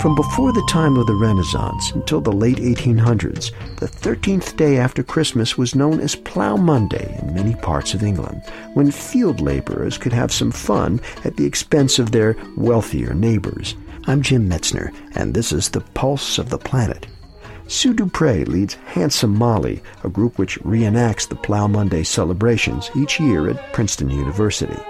From 0.00 0.14
before 0.14 0.52
the 0.52 0.64
time 0.68 0.96
of 0.96 1.08
the 1.08 1.14
Renaissance 1.16 1.90
until 1.90 2.20
the 2.20 2.30
late 2.30 2.58
1800s, 2.58 3.50
the 3.78 3.88
13th 3.88 4.56
day 4.56 4.76
after 4.76 5.02
Christmas 5.02 5.58
was 5.58 5.74
known 5.74 5.98
as 5.98 6.14
Plough 6.14 6.56
Monday 6.56 7.18
in 7.20 7.34
many 7.34 7.56
parts 7.56 7.94
of 7.94 8.04
England, 8.04 8.40
when 8.74 8.92
field 8.92 9.40
laborers 9.40 9.98
could 9.98 10.12
have 10.12 10.30
some 10.30 10.52
fun 10.52 11.00
at 11.24 11.36
the 11.36 11.44
expense 11.44 11.98
of 11.98 12.12
their 12.12 12.36
wealthier 12.56 13.12
neighbors. 13.12 13.74
I'm 14.06 14.22
Jim 14.22 14.48
Metzner, 14.48 14.94
and 15.16 15.34
this 15.34 15.50
is 15.50 15.68
the 15.68 15.80
Pulse 15.80 16.38
of 16.38 16.48
the 16.50 16.58
Planet. 16.58 17.08
Sue 17.66 17.92
Dupre 17.92 18.44
leads 18.44 18.74
Handsome 18.74 19.36
Molly, 19.36 19.82
a 20.04 20.08
group 20.08 20.38
which 20.38 20.60
reenacts 20.60 21.28
the 21.28 21.34
Plough 21.34 21.66
Monday 21.66 22.04
celebrations 22.04 22.88
each 22.94 23.18
year 23.18 23.50
at 23.50 23.72
Princeton 23.72 24.10
University. 24.10 24.80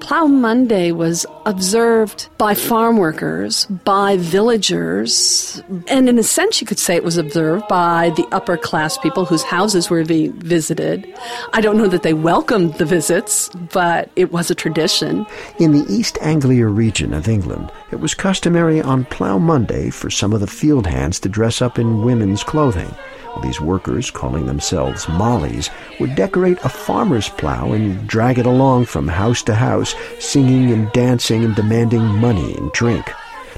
Plough 0.00 0.26
Monday 0.26 0.92
was 0.92 1.26
observed 1.46 2.28
by 2.38 2.54
farm 2.54 2.96
workers, 2.96 3.66
by 3.66 4.16
villagers, 4.16 5.62
and 5.88 6.08
in 6.08 6.18
a 6.18 6.22
sense, 6.22 6.60
you 6.60 6.66
could 6.66 6.78
say 6.78 6.96
it 6.96 7.04
was 7.04 7.16
observed 7.16 7.68
by 7.68 8.10
the 8.16 8.26
upper 8.32 8.56
class 8.56 8.98
people 8.98 9.24
whose 9.24 9.42
houses 9.42 9.90
were 9.90 10.04
being 10.04 10.32
visited. 10.32 11.06
I 11.52 11.60
don't 11.60 11.76
know 11.76 11.86
that 11.88 12.02
they 12.02 12.14
welcomed 12.14 12.74
the 12.74 12.84
visits, 12.84 13.50
but 13.72 14.10
it 14.16 14.32
was 14.32 14.50
a 14.50 14.54
tradition. 14.54 15.26
In 15.58 15.72
the 15.72 15.86
East 15.92 16.18
Anglia 16.20 16.66
region 16.66 17.14
of 17.14 17.28
England, 17.28 17.70
it 17.92 18.00
was 18.00 18.14
customary 18.14 18.80
on 18.80 19.04
Plough 19.04 19.38
Monday 19.38 19.90
for 19.90 20.10
some 20.10 20.32
of 20.32 20.40
the 20.40 20.46
field 20.46 20.86
hands 20.86 21.20
to 21.20 21.28
dress 21.28 21.62
up 21.62 21.78
in 21.78 22.02
women's 22.02 22.42
clothing. 22.42 22.94
These 23.42 23.60
workers, 23.60 24.10
calling 24.10 24.46
themselves 24.46 25.08
mollies, 25.08 25.70
would 25.98 26.14
decorate 26.14 26.58
a 26.64 26.68
farmer's 26.68 27.28
plow 27.28 27.72
and 27.72 28.06
drag 28.06 28.38
it 28.38 28.46
along 28.46 28.86
from 28.86 29.08
house 29.08 29.42
to 29.44 29.54
house, 29.54 29.94
singing 30.18 30.70
and 30.72 30.90
dancing 30.92 31.44
and 31.44 31.54
demanding 31.54 32.02
money 32.02 32.54
and 32.56 32.70
drink. 32.72 33.10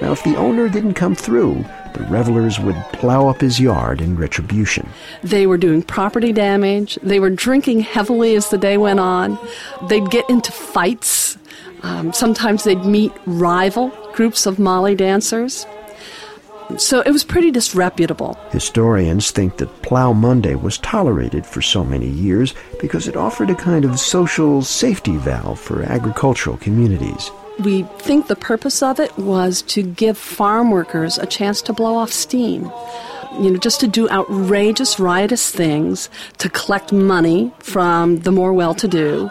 Now, 0.00 0.12
if 0.12 0.22
the 0.22 0.36
owner 0.36 0.68
didn't 0.68 0.94
come 0.94 1.14
through, 1.14 1.64
the 1.94 2.04
revelers 2.04 2.60
would 2.60 2.76
plow 2.92 3.28
up 3.28 3.40
his 3.40 3.58
yard 3.58 4.00
in 4.00 4.16
retribution. 4.16 4.88
They 5.22 5.46
were 5.46 5.58
doing 5.58 5.82
property 5.82 6.32
damage. 6.32 6.98
They 7.02 7.18
were 7.18 7.30
drinking 7.30 7.80
heavily 7.80 8.36
as 8.36 8.50
the 8.50 8.58
day 8.58 8.78
went 8.78 9.00
on. 9.00 9.38
They'd 9.88 10.10
get 10.10 10.28
into 10.30 10.52
fights. 10.52 11.36
Um, 11.82 12.12
sometimes 12.12 12.64
they'd 12.64 12.84
meet 12.84 13.12
rival 13.26 13.88
groups 14.12 14.46
of 14.46 14.58
Molly 14.58 14.94
dancers. 14.94 15.66
So 16.76 17.00
it 17.00 17.10
was 17.10 17.24
pretty 17.24 17.50
disreputable. 17.50 18.38
Historians 18.50 19.30
think 19.30 19.56
that 19.56 19.82
Plough 19.82 20.12
Monday 20.12 20.54
was 20.54 20.78
tolerated 20.78 21.46
for 21.46 21.62
so 21.62 21.82
many 21.82 22.08
years 22.08 22.54
because 22.80 23.08
it 23.08 23.16
offered 23.16 23.50
a 23.50 23.54
kind 23.54 23.84
of 23.84 23.98
social 23.98 24.62
safety 24.62 25.16
valve 25.16 25.58
for 25.58 25.82
agricultural 25.82 26.58
communities. 26.58 27.30
We 27.58 27.82
think 27.98 28.28
the 28.28 28.36
purpose 28.36 28.82
of 28.82 29.00
it 29.00 29.16
was 29.18 29.62
to 29.62 29.82
give 29.82 30.16
farm 30.18 30.70
workers 30.70 31.18
a 31.18 31.26
chance 31.26 31.62
to 31.62 31.72
blow 31.72 31.96
off 31.96 32.12
steam. 32.12 32.70
You 33.40 33.50
know, 33.50 33.58
just 33.58 33.80
to 33.80 33.88
do 33.88 34.08
outrageous, 34.10 35.00
riotous 35.00 35.50
things, 35.50 36.08
to 36.38 36.48
collect 36.48 36.92
money 36.92 37.52
from 37.58 38.18
the 38.20 38.32
more 38.32 38.52
well 38.52 38.74
to 38.74 38.88
do, 38.88 39.30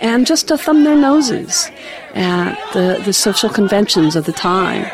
and 0.00 0.26
just 0.26 0.48
to 0.48 0.58
thumb 0.58 0.84
their 0.84 0.96
noses 0.96 1.70
at 2.14 2.54
the, 2.72 3.00
the 3.04 3.12
social 3.12 3.48
conventions 3.48 4.14
of 4.14 4.26
the 4.26 4.32
time. 4.32 4.90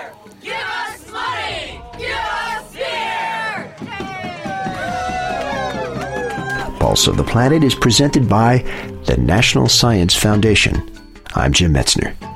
Pulse 6.82 7.06
of 7.06 7.16
the 7.16 7.22
Planet 7.22 7.62
is 7.62 7.76
presented 7.76 8.28
by 8.28 8.59
the 9.04 9.16
National 9.16 9.69
Science 9.69 10.16
Foundation. 10.16 10.91
I'm 11.37 11.53
Jim 11.53 11.72
Metzner. 11.72 12.31